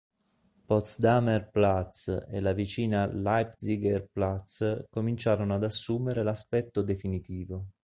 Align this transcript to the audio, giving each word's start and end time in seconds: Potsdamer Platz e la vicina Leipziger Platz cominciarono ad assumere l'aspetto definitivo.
Potsdamer 0.65 1.51
Platz 1.51 2.25
e 2.27 2.39
la 2.39 2.53
vicina 2.53 3.05
Leipziger 3.05 4.09
Platz 4.11 4.87
cominciarono 4.89 5.53
ad 5.53 5.63
assumere 5.63 6.23
l'aspetto 6.23 6.81
definitivo. 6.81 7.67